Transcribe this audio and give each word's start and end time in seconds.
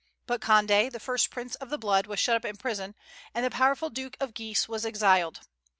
But 0.25 0.41
Condé, 0.41 0.91
the 0.91 0.99
first 0.99 1.29
prince 1.29 1.53
of 1.53 1.69
the 1.69 1.77
blood, 1.77 2.07
was 2.07 2.19
shut 2.19 2.35
up 2.35 2.43
in 2.43 2.57
prison, 2.57 2.95
and 3.35 3.45
the 3.45 3.51
powerful 3.51 3.91
Duke 3.91 4.17
of 4.19 4.33
Guise 4.33 4.67
was 4.67 4.83
exiled. 4.83 5.41